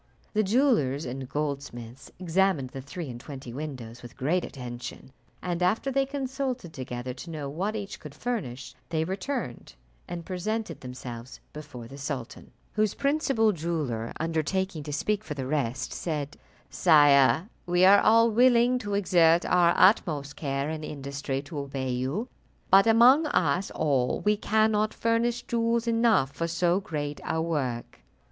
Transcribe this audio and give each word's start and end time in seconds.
The 0.33 0.41
jewellers 0.41 1.05
and 1.05 1.29
goldsmiths 1.29 2.09
examined 2.17 2.71
the 2.71 2.81
three 2.81 3.07
and 3.07 3.19
twenty 3.21 3.53
windows 3.53 4.01
with 4.01 4.17
great 4.17 4.43
attention, 4.43 5.11
and 5.43 5.61
after 5.61 5.91
they 5.91 5.99
had 6.05 6.09
consulted 6.09 6.73
together, 6.73 7.13
to 7.13 7.29
know 7.29 7.47
what 7.47 7.75
each 7.75 7.99
could 7.99 8.15
furnish, 8.15 8.73
they 8.89 9.03
returned, 9.03 9.75
and 10.07 10.25
presented 10.25 10.81
themselves 10.81 11.39
before 11.53 11.87
the 11.87 11.99
sultan, 11.99 12.49
whose 12.73 12.95
principal 12.95 13.51
jeweller 13.51 14.11
undertaking 14.19 14.81
to 14.85 14.91
speak 14.91 15.23
for 15.23 15.35
the 15.35 15.45
rest, 15.45 15.93
said, 15.93 16.35
"Sire, 16.71 17.47
we 17.67 17.85
are 17.85 18.01
all 18.01 18.31
willing 18.31 18.79
to 18.79 18.95
exert 18.95 19.45
our 19.45 19.75
utmost 19.77 20.35
care 20.35 20.67
and 20.67 20.83
industry 20.83 21.43
to 21.43 21.59
obey 21.59 21.91
you; 21.91 22.27
but 22.71 22.87
among 22.87 23.27
us 23.27 23.69
all 23.69 24.19
we 24.21 24.35
cannot 24.35 24.95
furnish 24.95 25.43
jewels 25.43 25.85
enough 25.85 26.31
for 26.31 26.47
so 26.47 26.79
great 26.79 27.21
a 27.23 27.39
work." 27.39 27.99